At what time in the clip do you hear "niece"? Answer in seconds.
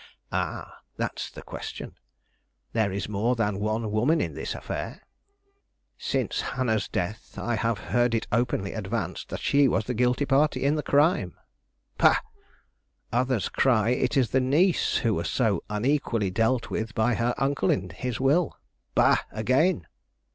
14.41-14.97